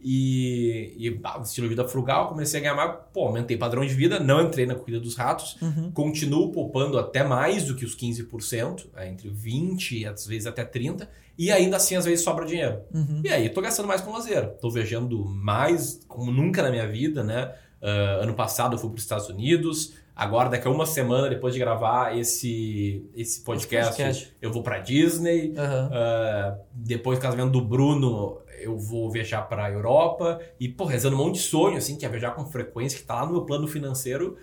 E, 0.01 0.95
e 0.97 1.21
ah, 1.25 1.41
estilo 1.43 1.67
de 1.67 1.71
vida 1.75 1.87
frugal, 1.87 2.29
comecei 2.29 2.61
a 2.61 2.63
ganhar 2.63 2.75
mais, 2.77 2.95
pô, 3.13 3.27
aumentei 3.27 3.57
padrão 3.57 3.85
de 3.85 3.93
vida, 3.95 4.21
não 4.21 4.43
entrei 4.43 4.65
na 4.65 4.77
corrida 4.77 5.01
dos 5.01 5.17
ratos, 5.17 5.57
uhum. 5.61 5.91
continuo 5.91 6.53
poupando 6.53 6.99
até 6.99 7.25
mais 7.25 7.65
do 7.65 7.75
que 7.75 7.85
os 7.85 7.97
15%, 7.97 8.87
é, 8.95 9.09
entre 9.09 9.29
20% 9.29 9.93
e 9.93 10.07
às 10.07 10.27
vezes 10.27 10.47
até 10.47 10.65
30%, 10.65 11.09
e 11.37 11.51
ainda 11.51 11.77
assim 11.77 11.97
às 11.97 12.05
vezes 12.05 12.25
sobra 12.25 12.47
dinheiro. 12.47 12.81
Uhum. 12.95 13.23
E 13.25 13.29
aí 13.29 13.49
tô 13.49 13.61
gastando 13.61 13.87
mais 13.87 14.01
com 14.01 14.13
lazer, 14.13 14.49
tô 14.61 14.71
viajando 14.71 15.25
mais 15.25 16.01
como 16.07 16.31
nunca 16.31 16.63
na 16.63 16.71
minha 16.71 16.87
vida, 16.87 17.25
né? 17.25 17.53
Uh, 17.83 18.23
ano 18.23 18.35
passado 18.35 18.75
eu 18.75 18.79
fui 18.79 18.91
para 18.91 18.97
os 18.97 19.03
Estados 19.03 19.29
Unidos, 19.29 19.95
agora 20.15 20.49
daqui 20.49 20.67
a 20.67 20.71
uma 20.71 20.85
semana 20.85 21.29
depois 21.29 21.55
de 21.55 21.61
gravar 21.61 22.17
esse, 22.17 23.09
esse 23.15 23.41
podcast, 23.43 23.97
podcast. 23.97 24.37
eu 24.43 24.53
vou 24.53 24.65
para 24.65 24.79
Disney, 24.79 25.55
uhum. 25.57 25.87
uh, 25.87 26.59
depois 26.73 27.19
do 27.19 27.23
casamento 27.23 27.51
do 27.51 27.61
Bruno 27.61 28.39
eu 28.61 28.79
vou 28.79 29.11
viajar 29.11 29.43
para 29.43 29.65
a 29.65 29.71
Europa 29.71 30.41
e, 30.59 30.69
pô, 30.69 30.85
rezando 30.85 31.17
um 31.17 31.19
monte 31.19 31.37
de 31.37 31.43
sonho, 31.43 31.77
assim, 31.77 31.97
que 31.97 32.05
é 32.05 32.09
viajar 32.09 32.33
com 32.33 32.47
frequência, 32.47 32.99
que 32.99 33.05
tá 33.05 33.17
lá 33.17 33.27
no 33.27 33.33
meu 33.33 33.43
plano 33.43 33.67
financeiro, 33.67 34.37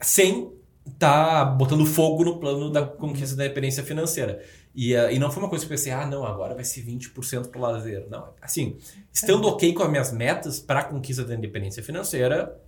sem 0.00 0.52
tá 0.98 1.44
botando 1.44 1.86
fogo 1.86 2.24
no 2.24 2.38
plano 2.38 2.70
da 2.70 2.84
conquista 2.84 3.34
da 3.36 3.46
independência 3.46 3.82
financeira. 3.82 4.42
E, 4.74 4.94
uh, 4.94 5.10
e 5.10 5.18
não 5.18 5.30
foi 5.30 5.42
uma 5.42 5.48
coisa 5.48 5.64
que 5.64 5.72
eu 5.72 5.76
pensei, 5.76 5.92
ah, 5.92 6.06
não, 6.06 6.24
agora 6.24 6.54
vai 6.54 6.64
ser 6.64 6.84
20% 6.84 7.48
pro 7.48 7.60
lazer. 7.60 8.06
Não, 8.10 8.28
assim, 8.42 8.76
estando 9.12 9.46
ok 9.48 9.72
com 9.72 9.82
as 9.82 9.90
minhas 9.90 10.12
metas 10.12 10.58
para 10.58 10.80
a 10.80 10.84
conquista 10.84 11.24
da 11.24 11.34
independência 11.34 11.82
financeira, 11.82 12.60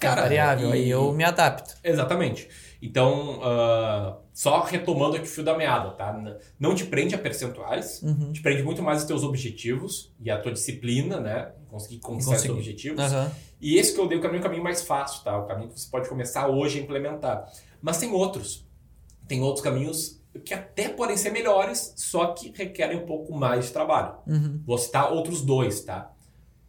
cara... 0.00 0.20
É 0.20 0.24
variável, 0.24 0.72
aí 0.72 0.88
eu 0.88 1.12
me 1.12 1.24
adapto. 1.24 1.74
Exatamente. 1.82 2.48
Então, 2.86 3.38
uh, 3.38 4.14
só 4.30 4.62
retomando 4.62 5.16
aqui 5.16 5.24
o 5.24 5.28
fio 5.28 5.42
da 5.42 5.56
meada, 5.56 5.92
tá? 5.92 6.38
Não 6.60 6.74
te 6.74 6.84
prende 6.84 7.14
a 7.14 7.18
percentuais, 7.18 8.02
uhum. 8.02 8.30
te 8.30 8.42
prende 8.42 8.62
muito 8.62 8.82
mais 8.82 9.00
os 9.00 9.04
teus 9.06 9.24
objetivos 9.24 10.12
e 10.20 10.30
a 10.30 10.38
tua 10.38 10.52
disciplina, 10.52 11.18
né? 11.18 11.52
Conseguir 11.70 12.00
conquistar 12.00 12.36
os 12.36 12.44
objetivos. 12.50 13.10
Uhum. 13.10 13.30
E 13.58 13.78
esse 13.78 13.94
que 13.94 13.98
eu 13.98 14.06
dei 14.06 14.18
o 14.18 14.20
caminho, 14.20 14.40
o 14.40 14.42
caminho 14.42 14.62
mais 14.62 14.82
fácil, 14.82 15.24
tá? 15.24 15.38
O 15.38 15.46
caminho 15.46 15.70
que 15.70 15.80
você 15.80 15.88
pode 15.90 16.10
começar 16.10 16.46
hoje 16.46 16.78
a 16.78 16.82
implementar. 16.82 17.50
Mas 17.80 17.96
tem 17.96 18.12
outros. 18.12 18.68
Tem 19.26 19.40
outros 19.40 19.64
caminhos 19.64 20.20
que 20.44 20.52
até 20.52 20.90
podem 20.90 21.16
ser 21.16 21.30
melhores, 21.30 21.94
só 21.96 22.34
que 22.34 22.52
requerem 22.54 22.98
um 22.98 23.06
pouco 23.06 23.34
mais 23.34 23.64
de 23.64 23.72
trabalho. 23.72 24.16
Uhum. 24.26 24.60
Vou 24.66 24.76
citar 24.76 25.10
outros 25.10 25.40
dois, 25.40 25.80
tá? 25.80 26.12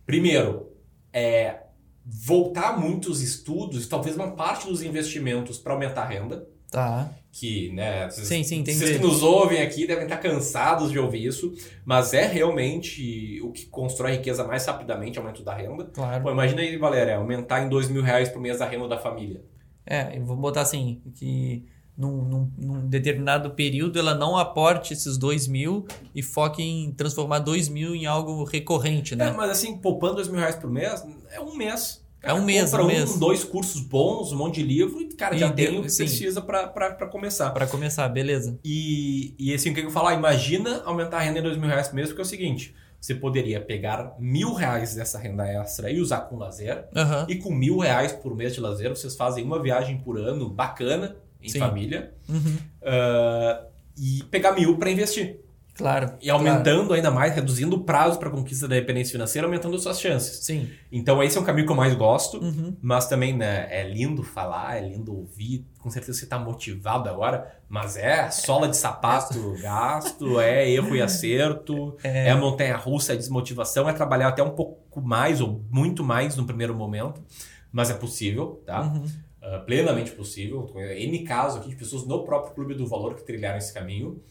Primeiro, 0.05 0.72
é 1.12 1.64
voltar 2.05 2.79
muitos 2.79 3.21
estudos, 3.21 3.88
talvez 3.88 4.15
uma 4.15 4.31
parte 4.31 4.67
dos 4.67 4.83
investimentos 4.83 5.57
para 5.57 5.74
aumentar 5.74 6.03
a 6.03 6.07
renda. 6.07 6.47
Tá. 6.71 7.09
Que, 7.31 7.71
né, 7.74 8.09
vocês, 8.09 8.27
sim, 8.27 8.43
sim, 8.43 8.63
vocês 8.63 8.97
que 8.97 9.03
nos 9.03 9.21
ouvem 9.24 9.62
aqui 9.62 9.85
devem 9.85 10.03
estar 10.03 10.17
cansados 10.17 10.91
de 10.91 11.00
ouvir 11.00 11.25
isso, 11.25 11.53
mas 11.83 12.13
é 12.13 12.25
realmente 12.25 13.41
o 13.41 13.51
que 13.51 13.65
constrói 13.65 14.13
riqueza 14.13 14.45
mais 14.45 14.65
rapidamente, 14.65 15.17
aumento 15.17 15.43
da 15.43 15.53
renda. 15.53 15.85
Claro. 15.85 16.24
Pô, 16.24 16.31
imagina 16.31 16.62
aí, 16.62 16.77
Valéria, 16.77 17.17
aumentar 17.17 17.62
em 17.62 17.69
dois 17.69 17.89
mil 17.89 18.01
reais 18.01 18.29
por 18.29 18.41
mês 18.41 18.62
a 18.62 18.65
renda 18.65 18.88
da 18.88 18.97
família. 18.97 19.43
É, 19.85 20.19
vou 20.19 20.35
botar 20.35 20.62
assim, 20.62 21.01
que 21.15 21.65
num, 21.97 22.23
num, 22.23 22.51
num, 22.57 22.87
determinado 22.87 23.51
período 23.51 23.97
ela 23.97 24.13
não 24.13 24.35
aporte 24.37 24.93
esses 24.93 25.17
dois 25.17 25.47
mil 25.47 25.85
e 26.13 26.21
foque 26.21 26.61
em 26.61 26.91
transformar 26.91 27.39
dois 27.39 27.69
mil 27.69 27.95
em 27.95 28.05
algo 28.05 28.43
recorrente, 28.43 29.15
né? 29.15 29.29
É, 29.29 29.31
mas 29.31 29.49
assim, 29.49 29.77
poupando 29.77 30.15
dois 30.15 30.27
mil 30.27 30.39
reais 30.39 30.55
por 30.55 30.69
mês, 30.69 31.05
é 31.31 31.39
um 31.39 31.55
mês. 31.55 32.03
Cara, 32.19 32.37
é 32.37 32.41
um 32.41 32.43
mês, 32.43 32.71
compra 32.71 32.83
um, 32.83 32.87
mês. 32.87 33.19
dois 33.19 33.43
cursos 33.43 33.81
bons, 33.81 34.31
um 34.31 34.37
monte 34.37 34.55
de 34.55 34.63
livro 34.63 34.99
e, 34.99 35.13
cara, 35.13 35.35
e 35.35 35.39
já 35.39 35.51
tem 35.51 35.77
o 35.77 35.83
que 35.83 35.95
precisa 35.95 36.41
para 36.41 37.07
começar. 37.07 37.51
Para 37.51 37.67
começar, 37.67 38.09
beleza. 38.09 38.59
E, 38.65 39.35
e 39.37 39.53
assim, 39.53 39.69
o 39.69 39.75
que 39.75 39.81
eu 39.81 39.91
falar? 39.91 40.15
Imagina 40.15 40.81
aumentar 40.85 41.17
a 41.17 41.21
renda 41.21 41.39
em 41.39 41.43
dois 41.43 41.57
mil 41.57 41.67
reais 41.67 41.87
por 41.87 41.95
mês, 41.95 42.07
porque 42.07 42.21
é 42.21 42.23
o 42.23 42.27
seguinte, 42.27 42.75
você 42.99 43.13
poderia 43.13 43.61
pegar 43.61 44.15
mil 44.17 44.53
reais 44.53 44.95
dessa 44.95 45.19
renda 45.19 45.47
extra 45.47 45.91
e 45.91 45.99
usar 45.99 46.21
com 46.21 46.37
lazer. 46.37 46.87
Uhum. 46.95 47.25
E 47.29 47.35
com 47.35 47.53
mil 47.53 47.77
reais 47.77 48.11
por 48.11 48.35
mês 48.35 48.55
de 48.55 48.59
lazer, 48.59 48.89
vocês 48.89 49.15
fazem 49.15 49.43
uma 49.43 49.61
viagem 49.61 49.99
por 49.99 50.17
ano 50.17 50.49
bacana 50.49 51.15
em 51.45 51.49
Sim. 51.49 51.59
família. 51.59 52.13
Uhum. 52.27 52.57
Uh, 52.81 53.65
e 53.97 54.23
pegar 54.29 54.51
mil 54.51 54.77
para 54.77 54.89
investir. 54.89 55.39
Claro. 55.75 56.13
E 56.21 56.29
aumentando 56.29 56.87
claro. 56.87 56.93
ainda 56.93 57.11
mais, 57.11 57.35
reduzindo 57.35 57.75
o 57.75 57.83
prazo 57.83 58.17
para 58.17 58.29
a 58.29 58.31
conquista 58.31 58.65
da 58.65 58.77
independência 58.77 59.11
financeira, 59.11 59.45
aumentando 59.45 59.77
suas 59.77 59.99
chances. 59.99 60.45
Sim. 60.45 60.69
Então, 60.89 61.21
esse 61.21 61.37
é 61.37 61.41
um 61.41 61.43
caminho 61.43 61.65
que 61.65 61.71
eu 61.71 61.75
mais 61.75 61.93
gosto, 61.93 62.37
uhum. 62.37 62.77
mas 62.81 63.07
também 63.07 63.35
né, 63.35 63.67
é 63.69 63.83
lindo 63.85 64.23
falar, 64.23 64.77
é 64.77 64.87
lindo 64.87 65.13
ouvir. 65.13 65.65
Com 65.79 65.89
certeza 65.89 66.17
você 66.17 66.23
está 66.23 66.39
motivado 66.39 67.09
agora, 67.09 67.59
mas 67.67 67.97
é 67.97 68.31
sola 68.31 68.69
de 68.69 68.77
sapato 68.77 69.53
gasto, 69.61 70.39
é 70.39 70.69
erro 70.69 70.95
e 70.95 71.01
acerto, 71.01 71.97
é, 72.01 72.29
é 72.29 72.35
montanha 72.35 72.77
russa, 72.77 73.11
é 73.11 73.17
desmotivação, 73.17 73.89
é 73.89 73.91
trabalhar 73.91 74.29
até 74.29 74.41
um 74.41 74.51
pouco 74.51 75.01
mais 75.01 75.41
ou 75.41 75.61
muito 75.69 76.05
mais 76.05 76.37
no 76.37 76.45
primeiro 76.45 76.73
momento, 76.73 77.21
mas 77.69 77.89
é 77.89 77.93
possível, 77.93 78.63
tá? 78.65 78.83
Uhum. 78.83 79.05
Uh, 79.45 79.63
plenamente 79.63 80.09
possível. 80.11 80.73
N 80.75 81.23
casos 81.23 81.59
aqui 81.59 81.69
de 81.69 81.75
pessoas 81.75 82.03
no 82.07 82.23
próprio 82.23 82.55
Clube 82.55 82.73
do 82.73 82.87
Valor 82.87 83.13
que 83.13 83.23
trilharam 83.23 83.59
esse 83.59 83.71
caminho. 83.71 84.23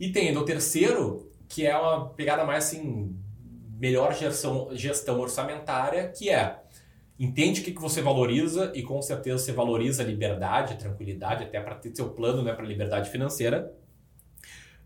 E 0.00 0.10
tem 0.10 0.28
ainda 0.28 0.40
o 0.40 0.44
terceiro, 0.44 1.30
que 1.48 1.66
é 1.66 1.76
uma 1.76 2.08
pegada 2.08 2.44
mais 2.44 2.64
assim, 2.64 3.14
melhor 3.78 4.14
gestão, 4.14 4.70
gestão 4.72 5.20
orçamentária, 5.20 6.08
que 6.08 6.30
é 6.30 6.60
entende 7.18 7.60
o 7.60 7.64
que, 7.64 7.72
que 7.72 7.80
você 7.80 8.02
valoriza 8.02 8.72
e 8.74 8.82
com 8.82 9.00
certeza 9.00 9.38
você 9.38 9.52
valoriza 9.52 10.02
a 10.02 10.06
liberdade, 10.06 10.72
a 10.72 10.76
tranquilidade, 10.76 11.44
até 11.44 11.60
para 11.60 11.74
ter 11.76 11.94
seu 11.94 12.10
plano 12.10 12.42
né, 12.42 12.52
para 12.52 12.64
liberdade 12.64 13.10
financeira. 13.10 13.72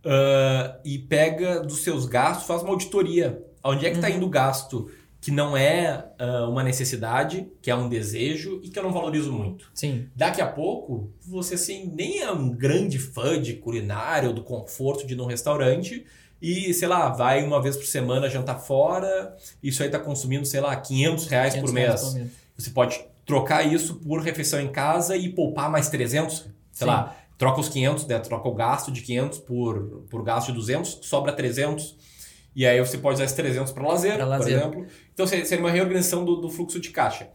Uh, 0.05 0.79
e 0.85 0.99
pega 0.99 1.61
dos 1.61 1.83
seus 1.83 2.07
gastos, 2.07 2.47
faz 2.47 2.63
uma 2.63 2.71
auditoria. 2.71 3.45
Onde 3.65 3.87
é 3.87 3.91
que 3.91 3.97
está 3.97 4.09
uhum. 4.09 4.17
indo 4.17 4.27
o 4.27 4.31
gasto 4.31 4.91
que 5.29 5.31
não 5.31 5.55
é 5.55 6.07
uh, 6.19 6.49
uma 6.49 6.63
necessidade, 6.63 7.47
que 7.61 7.71
é 7.71 7.75
um 7.75 7.87
desejo 7.87 8.63
e 8.65 8.71
que 8.71 8.79
eu 8.79 8.83
não 8.83 8.91
valorizo 8.91 9.31
muito. 9.31 9.71
Sim. 9.75 10.09
Daqui 10.17 10.41
a 10.41 10.47
pouco, 10.47 11.13
você 11.21 11.55
assim, 11.55 11.93
nem 11.95 12.21
é 12.21 12.33
um 12.33 12.49
grande 12.49 12.99
fã 12.99 13.39
de 13.39 13.53
culinária 13.53 14.31
ou 14.31 14.35
do 14.35 14.43
conforto 14.43 15.07
de 15.07 15.13
ir 15.13 15.17
num 15.19 15.27
restaurante 15.27 16.07
e, 16.41 16.73
sei 16.73 16.89
lá, 16.89 17.11
vai 17.11 17.45
uma 17.45 17.61
vez 17.61 17.77
por 17.77 17.85
semana 17.85 18.31
jantar 18.31 18.59
fora, 18.59 19.37
isso 19.63 19.83
aí 19.83 19.91
está 19.91 19.99
consumindo, 19.99 20.47
sei 20.47 20.63
lá, 20.63 20.75
500 20.75 21.27
reais 21.27 21.53
500 21.53 21.71
por 21.71 21.75
mês. 21.75 21.87
Reais 21.87 22.03
por 22.05 22.15
mês. 22.15 22.31
Você 22.57 22.71
pode 22.71 23.05
trocar 23.27 23.71
isso 23.71 23.97
por 23.97 24.23
refeição 24.23 24.59
em 24.59 24.69
casa 24.69 25.15
e 25.15 25.29
poupar 25.29 25.71
mais 25.71 25.91
300, 25.91 26.37
sei 26.39 26.51
Sim. 26.73 26.85
lá, 26.87 27.15
troca 27.37 27.61
os 27.61 27.69
500, 27.69 28.07
né? 28.07 28.19
troca 28.19 28.49
o 28.49 28.55
gasto 28.55 28.91
de 28.91 29.03
500 29.03 29.41
por, 29.41 30.07
por 30.09 30.23
gasto 30.23 30.47
de 30.47 30.55
200, 30.55 31.01
sobra 31.03 31.35
300 31.35 31.99
e 32.55 32.67
aí 32.67 32.79
você 32.81 32.99
pode 32.99 33.15
usar 33.15 33.25
esses 33.25 33.37
300 33.37 33.73
para 33.73 33.87
lazer, 33.87 34.17
pra 34.17 34.25
lazer, 34.25 34.61
por 34.61 34.69
exemplo. 34.69 34.87
Então 35.13 35.27
seria 35.27 35.59
uma 35.59 35.71
reorganização 35.71 36.25
do, 36.25 36.37
do, 36.37 36.51
fluxo 36.51 36.81
de 36.81 36.91
caixa. 36.91 37.29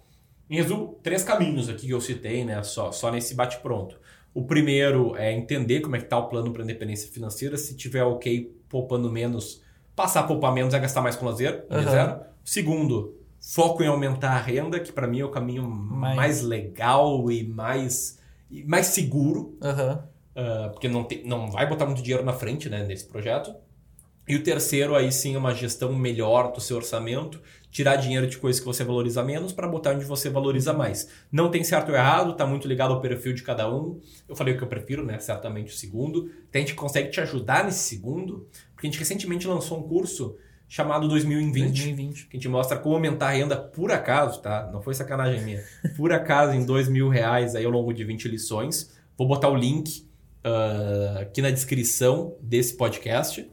Em 0.49 0.57
resumo, 0.57 0.99
três 1.01 1.23
caminhos 1.23 1.69
aqui 1.69 1.87
que 1.87 1.93
eu 1.93 2.01
citei, 2.01 2.43
né? 2.43 2.61
Só, 2.63 2.91
só 2.91 3.11
nesse 3.11 3.33
bate-pronto. 3.33 3.97
O 4.33 4.43
primeiro 4.43 5.15
é 5.15 5.31
entender 5.31 5.81
como 5.81 5.95
é 5.95 5.99
que 5.99 6.05
está 6.05 6.17
o 6.17 6.27
plano 6.27 6.51
para 6.51 6.63
independência 6.63 7.09
financeira. 7.11 7.55
Se 7.57 7.75
tiver 7.75 8.03
ok, 8.03 8.51
poupando 8.67 9.11
menos, 9.11 9.61
passar 9.95 10.21
a 10.21 10.23
poupar 10.23 10.51
menos 10.53 10.73
é 10.73 10.79
gastar 10.79 11.01
mais 11.01 11.15
com 11.15 11.25
lazer. 11.25 11.65
Uhum. 11.69 11.83
Zero. 11.83 12.19
Segundo, 12.43 13.15
foco 13.39 13.83
em 13.83 13.87
aumentar 13.87 14.31
a 14.31 14.39
renda, 14.39 14.79
que 14.79 14.91
para 14.91 15.07
mim 15.07 15.19
é 15.19 15.25
o 15.25 15.29
caminho 15.29 15.63
mais, 15.63 16.15
mais 16.15 16.41
legal 16.41 17.31
e 17.31 17.47
mais, 17.47 18.19
e 18.49 18.63
mais 18.63 18.87
seguro. 18.87 19.57
Uhum. 19.61 19.93
Uh, 20.35 20.71
porque 20.71 20.87
não, 20.87 21.03
te, 21.03 21.21
não 21.23 21.51
vai 21.51 21.67
botar 21.67 21.85
muito 21.85 22.01
dinheiro 22.01 22.25
na 22.25 22.33
frente 22.33 22.69
né, 22.69 22.83
nesse 22.83 23.05
projeto. 23.05 23.53
E 24.27 24.35
o 24.35 24.43
terceiro, 24.43 24.95
aí 24.95 25.11
sim, 25.11 25.35
uma 25.35 25.53
gestão 25.53 25.93
melhor 25.93 26.53
do 26.53 26.61
seu 26.61 26.77
orçamento, 26.77 27.41
tirar 27.69 27.97
dinheiro 27.97 28.25
de 28.25 28.37
coisas 28.37 28.59
que 28.59 28.65
você 28.65 28.83
valoriza 28.83 29.21
menos 29.21 29.51
para 29.51 29.67
botar 29.67 29.93
onde 29.93 30.05
você 30.05 30.29
valoriza 30.29 30.71
mais. 30.71 31.09
Não 31.31 31.49
tem 31.51 31.63
certo 31.63 31.89
ou 31.89 31.95
errado, 31.95 32.31
está 32.31 32.45
muito 32.45 32.67
ligado 32.67 32.93
ao 32.93 33.01
perfil 33.01 33.33
de 33.33 33.43
cada 33.43 33.69
um. 33.69 33.99
Eu 34.29 34.35
falei 34.35 34.53
o 34.53 34.57
que 34.57 34.63
eu 34.63 34.67
prefiro, 34.67 35.05
né? 35.05 35.19
Certamente 35.19 35.73
o 35.73 35.77
segundo. 35.77 36.31
a 36.53 36.57
gente 36.57 36.73
consegue 36.73 37.09
te 37.09 37.19
ajudar 37.19 37.65
nesse 37.65 37.79
segundo, 37.79 38.47
porque 38.73 38.87
a 38.87 38.89
gente 38.89 38.99
recentemente 38.99 39.47
lançou 39.47 39.79
um 39.79 39.83
curso 39.83 40.37
chamado 40.69 41.07
2020, 41.07 41.65
2020. 41.67 42.27
que 42.27 42.37
a 42.37 42.39
gente 42.39 42.49
mostra 42.49 42.77
como 42.77 42.95
aumentar 42.95 43.27
a 43.27 43.31
renda 43.31 43.57
por 43.57 43.91
acaso, 43.91 44.41
tá? 44.41 44.69
Não 44.71 44.81
foi 44.81 44.93
sacanagem 44.93 45.41
minha. 45.43 45.63
Por 45.97 46.13
acaso, 46.13 46.53
em 46.53 46.65
dois 46.65 46.87
mil 46.87 47.09
reais 47.09 47.55
aí 47.55 47.65
ao 47.65 47.71
longo 47.71 47.93
de 47.93 48.03
20 48.03 48.27
lições. 48.27 48.91
Vou 49.17 49.27
botar 49.27 49.49
o 49.49 49.55
link 49.55 50.07
uh, 50.45 51.19
aqui 51.19 51.41
na 51.41 51.51
descrição 51.51 52.35
desse 52.41 52.75
podcast. 52.75 53.47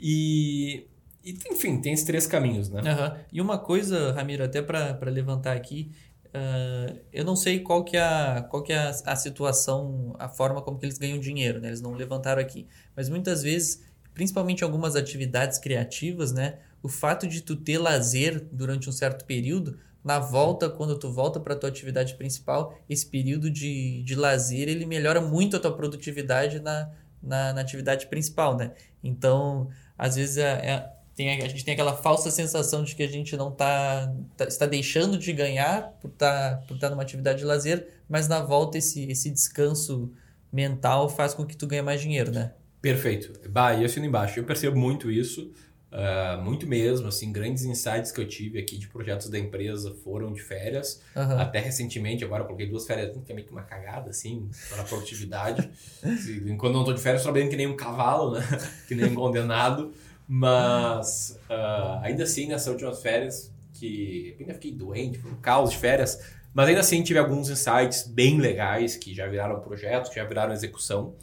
E, 0.00 0.86
e, 1.24 1.36
enfim, 1.50 1.80
tem 1.80 1.92
esses 1.92 2.04
três 2.04 2.26
caminhos, 2.26 2.68
né? 2.68 2.80
Uhum. 2.80 3.20
E 3.32 3.40
uma 3.40 3.58
coisa, 3.58 4.12
Ramiro, 4.12 4.44
até 4.44 4.62
para 4.62 5.10
levantar 5.10 5.56
aqui, 5.56 5.90
uh, 6.26 6.98
eu 7.12 7.24
não 7.24 7.34
sei 7.34 7.60
qual 7.60 7.84
que 7.84 7.96
é, 7.96 8.02
a, 8.02 8.46
qual 8.48 8.62
que 8.62 8.72
é 8.72 8.78
a, 8.78 8.90
a, 8.90 9.16
situação, 9.16 10.14
a 10.18 10.28
forma 10.28 10.62
como 10.62 10.78
que 10.78 10.86
eles 10.86 10.98
ganham 10.98 11.18
dinheiro, 11.18 11.60
né? 11.60 11.68
Eles 11.68 11.80
não 11.80 11.92
levantaram 11.94 12.40
aqui. 12.40 12.66
Mas 12.94 13.08
muitas 13.08 13.42
vezes, 13.42 13.82
principalmente 14.14 14.62
algumas 14.62 14.96
atividades 14.96 15.58
criativas, 15.58 16.32
né? 16.32 16.58
O 16.82 16.88
fato 16.88 17.26
de 17.26 17.40
tu 17.40 17.56
ter 17.56 17.78
lazer 17.78 18.46
durante 18.52 18.88
um 18.88 18.92
certo 18.92 19.24
período, 19.24 19.78
na 20.04 20.20
volta, 20.20 20.70
quando 20.70 20.96
tu 20.96 21.10
volta 21.10 21.40
para 21.40 21.56
tua 21.56 21.68
atividade 21.68 22.14
principal, 22.14 22.78
esse 22.88 23.04
período 23.04 23.50
de, 23.50 24.04
de 24.04 24.14
lazer, 24.14 24.68
ele 24.68 24.86
melhora 24.86 25.20
muito 25.20 25.56
a 25.56 25.58
tua 25.58 25.74
produtividade 25.74 26.60
na, 26.60 26.92
na, 27.20 27.52
na 27.52 27.60
atividade 27.60 28.06
principal, 28.06 28.56
né? 28.56 28.70
Então, 29.02 29.68
às 29.98 30.16
vezes 30.16 30.36
é, 30.36 30.50
é, 30.50 30.92
tem, 31.14 31.42
a 31.42 31.48
gente 31.48 31.64
tem 31.64 31.74
aquela 31.74 31.96
falsa 31.96 32.30
sensação 32.30 32.84
de 32.84 32.94
que 32.94 33.02
a 33.02 33.08
gente 33.08 33.36
não 33.36 33.50
tá, 33.50 34.12
tá 34.36 34.44
está 34.44 34.66
deixando 34.66 35.18
de 35.18 35.32
ganhar 35.32 35.96
por 36.00 36.08
estar 36.08 36.56
tá, 36.56 36.66
por 36.66 36.78
tá 36.78 36.90
numa 36.90 37.02
atividade 37.02 37.38
de 37.38 37.44
lazer, 37.44 37.88
mas 38.08 38.28
na 38.28 38.42
volta 38.42 38.76
esse, 38.78 39.10
esse 39.10 39.30
descanso 39.30 40.12
mental 40.52 41.08
faz 41.08 41.34
com 41.34 41.44
que 41.46 41.56
tu 41.56 41.66
ganhe 41.66 41.82
mais 41.82 42.00
dinheiro, 42.00 42.30
né? 42.30 42.52
Perfeito. 42.80 43.32
Bah, 43.48 43.74
e 43.74 43.84
assino 43.84 44.06
embaixo. 44.06 44.38
Eu 44.38 44.44
percebo 44.44 44.78
muito 44.78 45.10
isso. 45.10 45.52
Uh, 45.96 46.42
muito 46.42 46.66
mesmo, 46.66 47.08
assim, 47.08 47.32
grandes 47.32 47.64
insights 47.64 48.12
que 48.12 48.20
eu 48.20 48.28
tive 48.28 48.58
aqui 48.58 48.76
de 48.76 48.86
projetos 48.86 49.30
da 49.30 49.38
empresa 49.38 49.96
foram 50.04 50.30
de 50.30 50.42
férias. 50.42 51.00
Uhum. 51.16 51.40
Até 51.40 51.58
recentemente, 51.58 52.22
agora 52.22 52.42
eu 52.42 52.46
coloquei 52.46 52.66
duas 52.66 52.86
férias, 52.86 53.16
que 53.24 53.32
é 53.32 53.34
meio 53.34 53.46
que 53.46 53.52
uma 53.52 53.62
cagada, 53.62 54.10
assim, 54.10 54.46
para 54.68 54.82
a 54.82 54.84
produtividade. 54.84 55.70
Enquanto 56.46 56.74
não 56.74 56.80
estou 56.80 56.92
de 56.92 57.00
férias, 57.00 57.22
trabalhando 57.22 57.48
que 57.48 57.56
nem 57.56 57.66
um 57.66 57.76
cavalo, 57.76 58.32
né? 58.32 58.46
que 58.86 58.94
nem 58.94 59.06
um 59.06 59.14
condenado. 59.14 59.94
Mas, 60.28 61.40
uh, 61.48 62.02
ainda 62.02 62.24
assim, 62.24 62.46
nessas 62.46 62.68
últimas 62.68 63.00
férias, 63.00 63.50
que 63.72 64.36
ainda 64.38 64.52
fiquei 64.52 64.72
doente, 64.72 65.18
foi 65.18 65.30
um 65.30 65.36
caos 65.36 65.70
de 65.70 65.78
férias, 65.78 66.20
mas 66.52 66.68
ainda 66.68 66.80
assim 66.80 67.02
tive 67.02 67.18
alguns 67.18 67.48
insights 67.48 68.06
bem 68.06 68.38
legais 68.38 68.96
que 68.96 69.14
já 69.14 69.26
viraram 69.26 69.60
projetos, 69.60 70.10
que 70.10 70.16
já 70.16 70.24
viraram 70.24 70.52
execução. 70.52 71.14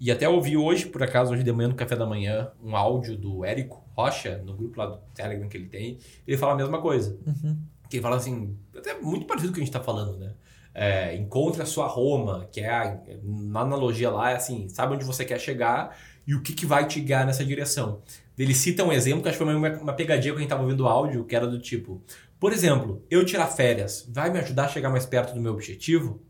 E 0.00 0.10
até 0.10 0.28
ouvi 0.28 0.56
hoje, 0.56 0.86
por 0.86 1.02
acaso, 1.02 1.32
hoje 1.32 1.42
de 1.42 1.52
manhã 1.52 1.68
no 1.68 1.74
café 1.74 1.96
da 1.96 2.06
manhã, 2.06 2.50
um 2.62 2.76
áudio 2.76 3.16
do 3.16 3.44
Érico 3.44 3.84
Rocha, 3.96 4.40
no 4.44 4.54
grupo 4.54 4.78
lá 4.78 4.86
do 4.86 4.98
Telegram 5.14 5.48
que 5.48 5.56
ele 5.56 5.66
tem. 5.66 5.98
Ele 6.26 6.36
fala 6.36 6.52
a 6.52 6.56
mesma 6.56 6.80
coisa. 6.80 7.18
Uhum. 7.26 7.58
Que 7.90 7.96
ele 7.96 8.02
fala 8.02 8.16
assim, 8.16 8.56
até 8.76 8.94
muito 9.00 9.26
parecido 9.26 9.48
com 9.48 9.52
o 9.52 9.54
que 9.54 9.60
a 9.60 9.64
gente 9.64 9.74
está 9.74 9.82
falando, 9.82 10.16
né? 10.18 10.34
É, 10.74 11.16
encontre 11.16 11.60
a 11.60 11.66
sua 11.66 11.86
Roma, 11.88 12.46
que 12.52 12.60
é 12.60 12.70
a, 12.70 12.96
na 13.24 13.60
analogia 13.60 14.10
lá, 14.10 14.30
é 14.30 14.36
assim, 14.36 14.68
sabe 14.68 14.94
onde 14.94 15.04
você 15.04 15.24
quer 15.24 15.40
chegar 15.40 15.96
e 16.24 16.34
o 16.34 16.42
que, 16.42 16.52
que 16.52 16.64
vai 16.64 16.86
te 16.86 17.00
guiar 17.00 17.26
nessa 17.26 17.44
direção. 17.44 18.00
Ele 18.38 18.54
cita 18.54 18.84
um 18.84 18.92
exemplo 18.92 19.22
que 19.22 19.28
acho 19.28 19.38
que 19.38 19.44
foi 19.44 19.52
uma, 19.52 19.68
uma 19.78 19.92
pegadinha 19.92 20.32
quando 20.32 20.38
a 20.38 20.42
gente 20.42 20.46
estava 20.46 20.62
ouvindo 20.62 20.84
o 20.84 20.86
áudio, 20.86 21.24
que 21.24 21.34
era 21.34 21.48
do 21.48 21.58
tipo, 21.58 22.00
por 22.38 22.52
exemplo, 22.52 23.04
eu 23.10 23.24
tirar 23.24 23.48
férias 23.48 24.08
vai 24.08 24.30
me 24.30 24.38
ajudar 24.38 24.66
a 24.66 24.68
chegar 24.68 24.90
mais 24.90 25.04
perto 25.04 25.34
do 25.34 25.40
meu 25.40 25.52
objetivo? 25.52 26.22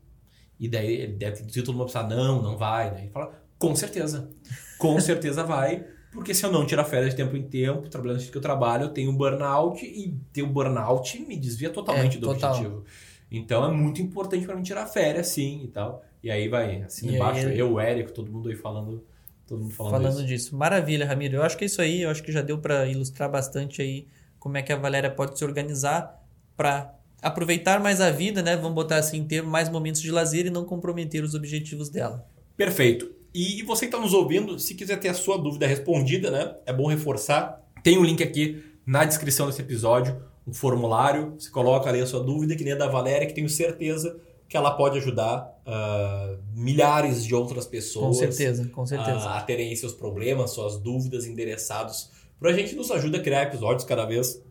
E 0.59 0.67
daí 0.67 0.93
ele 0.93 1.13
deve 1.13 1.37
ter 1.37 1.45
dito 1.45 1.65
todo 1.65 1.75
mundo 1.75 1.85
pensar, 1.85 2.07
não, 2.07 2.41
não 2.41 2.57
vai. 2.57 2.91
Daí 2.91 3.03
ele 3.03 3.11
fala, 3.11 3.31
com 3.59 3.75
certeza. 3.75 4.29
Com 4.79 4.97
certeza 4.99 5.43
vai. 5.43 5.85
Porque 6.11 6.33
se 6.33 6.43
eu 6.43 6.51
não 6.51 6.65
tirar 6.65 6.85
férias 6.85 7.11
de 7.11 7.17
tempo 7.17 7.37
em 7.37 7.43
tempo, 7.43 7.87
trabalhando 7.87 8.23
no 8.23 8.31
que 8.31 8.35
eu 8.35 8.41
trabalho, 8.41 8.85
eu 8.85 8.89
tenho 8.89 9.11
burnout 9.13 9.85
e 9.85 10.15
ter 10.33 10.41
o 10.41 10.47
burnout 10.47 11.19
me 11.19 11.37
desvia 11.37 11.69
totalmente 11.69 12.17
é, 12.17 12.19
do 12.19 12.27
total. 12.27 12.51
objetivo. 12.55 12.83
Então 13.31 13.63
é 13.63 13.71
muito 13.71 14.01
importante 14.01 14.45
para 14.45 14.55
mim 14.55 14.63
tirar 14.63 14.87
férias, 14.87 15.27
sim, 15.27 15.61
e 15.63 15.67
tal. 15.67 16.03
E 16.23 16.31
aí 16.31 16.47
vai, 16.47 16.81
assim 16.81 17.09
e 17.09 17.15
embaixo, 17.15 17.47
aí, 17.47 17.59
eu, 17.59 17.73
o 17.73 17.79
Érico, 17.79 18.11
todo 18.11 18.31
mundo 18.31 18.49
aí 18.49 18.55
falando, 18.55 19.03
todo 19.45 19.61
mundo 19.61 19.73
falando, 19.73 20.01
falando 20.01 20.25
disso. 20.25 20.55
Maravilha, 20.55 21.05
Ramiro. 21.05 21.37
Eu 21.37 21.43
acho 21.43 21.55
que 21.55 21.63
é 21.63 21.67
isso 21.67 21.81
aí, 21.81 22.01
eu 22.01 22.09
acho 22.09 22.23
que 22.23 22.31
já 22.31 22.41
deu 22.41 22.57
para 22.57 22.87
ilustrar 22.87 23.29
bastante 23.29 23.81
aí 23.81 24.07
como 24.39 24.57
é 24.57 24.63
que 24.63 24.73
a 24.73 24.77
Valéria 24.77 25.11
pode 25.11 25.37
se 25.37 25.45
organizar 25.45 26.25
para 26.57 26.95
aproveitar 27.21 27.79
mais 27.79 28.01
a 28.01 28.09
vida, 28.09 28.41
né? 28.41 28.55
Vamos 28.55 28.73
botar 28.73 28.97
assim, 28.97 29.23
ter 29.23 29.43
mais 29.43 29.69
momentos 29.69 30.01
de 30.01 30.09
lazer 30.09 30.47
e 30.47 30.49
não 30.49 30.65
comprometer 30.65 31.23
os 31.23 31.35
objetivos 31.35 31.89
dela. 31.89 32.27
Perfeito. 32.57 33.18
E 33.33 33.61
você 33.63 33.81
que 33.81 33.93
está 33.93 33.99
nos 33.99 34.13
ouvindo, 34.13 34.57
se 34.59 34.73
quiser 34.73 34.99
ter 34.99 35.09
a 35.09 35.13
sua 35.13 35.37
dúvida 35.37 35.67
respondida, 35.67 36.31
né? 36.31 36.55
É 36.65 36.73
bom 36.73 36.87
reforçar. 36.87 37.63
Tem 37.83 37.97
um 37.97 38.03
link 38.03 38.23
aqui 38.23 38.63
na 38.85 39.05
descrição 39.05 39.47
desse 39.47 39.61
episódio, 39.61 40.21
um 40.47 40.53
formulário. 40.53 41.35
Você 41.37 41.49
coloca 41.49 41.89
ali 41.89 42.01
a 42.01 42.05
sua 42.07 42.23
dúvida, 42.23 42.55
que 42.55 42.63
nem 42.63 42.73
a 42.73 42.77
da 42.77 42.87
Valéria, 42.87 43.27
que 43.27 43.33
tenho 43.33 43.49
certeza 43.49 44.19
que 44.47 44.57
ela 44.57 44.71
pode 44.71 44.97
ajudar 44.97 45.47
uh, 45.63 46.39
milhares 46.55 47.23
de 47.23 47.35
outras 47.35 47.67
pessoas. 47.67 48.07
Com 48.07 48.13
certeza, 48.13 48.67
com 48.69 48.85
certeza. 48.85 49.29
A, 49.29 49.37
a 49.37 49.41
terem 49.41 49.75
seus 49.75 49.93
problemas, 49.93 50.51
suas 50.51 50.77
dúvidas 50.77 51.25
endereçados. 51.27 52.09
Para 52.39 52.49
a 52.49 52.53
gente 52.53 52.75
nos 52.75 52.89
ajuda 52.89 53.17
a 53.17 53.21
criar 53.21 53.43
episódios 53.43 53.83
cada 53.83 54.05
vez 54.05 54.41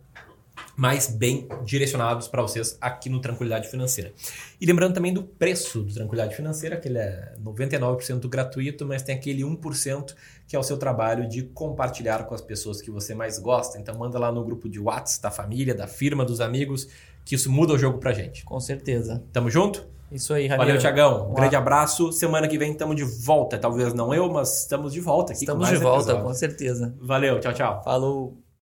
mais 0.79 1.09
bem 1.09 1.49
direcionados 1.65 2.29
para 2.29 2.41
vocês 2.41 2.79
aqui 2.81 3.11
no 3.11 3.21
Tranquilidade 3.21 3.67
Financeira. 3.69 4.13
E 4.61 4.65
lembrando 4.65 4.95
também 4.95 5.13
do 5.13 5.25
preço 5.25 5.83
do 5.83 5.93
Tranquilidade 5.93 6.37
Financeira, 6.37 6.77
que 6.77 6.87
ele 6.87 6.99
é 6.99 7.35
99% 7.43 8.29
gratuito, 8.29 8.87
mas 8.87 9.03
tem 9.03 9.13
aquele 9.13 9.43
1% 9.43 10.15
que 10.47 10.55
é 10.55 10.59
o 10.59 10.63
seu 10.63 10.77
trabalho 10.77 11.29
de 11.29 11.43
compartilhar 11.43 12.23
com 12.27 12.35
as 12.35 12.41
pessoas 12.41 12.81
que 12.81 12.93
você 12.93 13.13
mais 13.13 13.41
gosta. 13.41 13.77
Então 13.77 13.99
manda 13.99 14.21
lá 14.21 14.31
no 14.31 14.45
grupo 14.45 14.69
de 14.69 14.79
WhatsApp 14.79 15.21
da 15.21 15.31
família, 15.33 15.75
da 15.75 15.89
firma, 15.89 16.25
dos 16.25 16.41
amigos, 16.41 16.89
que 17.25 17.35
isso 17.35 17.51
muda 17.51 17.73
o 17.73 17.79
jogo 17.79 17.99
pra 17.99 18.13
gente. 18.13 18.45
Com 18.45 18.61
certeza. 18.61 19.21
Tamo 19.33 19.51
junto? 19.51 19.85
Isso 20.13 20.33
aí, 20.33 20.47
Ramiro. 20.47 20.69
Valeu, 20.69 20.81
Tiagão. 20.81 21.31
Um 21.33 21.35
grande 21.35 21.57
abraço. 21.57 22.13
Semana 22.13 22.47
que 22.47 22.57
vem 22.57 22.71
estamos 22.71 22.95
de 22.95 23.03
volta. 23.03 23.59
Talvez 23.59 23.93
não 23.93 24.15
eu, 24.15 24.31
mas 24.31 24.61
estamos 24.61 24.93
de 24.93 25.01
volta 25.01 25.33
aqui 25.33 25.43
estamos 25.43 25.69
de 25.69 25.75
volta, 25.75 26.13
episódios. 26.13 26.23
com 26.25 26.35
certeza. 26.35 26.95
Valeu, 27.01 27.41
tchau, 27.41 27.53
tchau. 27.53 27.83
Falou. 27.83 28.48